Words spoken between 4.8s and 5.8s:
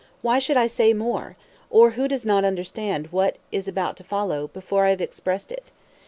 I have expressed it?